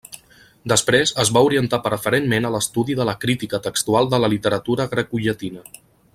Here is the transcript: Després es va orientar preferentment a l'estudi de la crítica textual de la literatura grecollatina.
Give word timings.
Després 0.71 1.11
es 1.23 1.31
va 1.37 1.43
orientar 1.49 1.79
preferentment 1.87 2.49
a 2.49 2.51
l'estudi 2.55 2.95
de 3.01 3.07
la 3.11 3.15
crítica 3.27 3.61
textual 3.69 4.11
de 4.15 4.21
la 4.25 4.31
literatura 4.35 4.89
grecollatina. 4.95 5.65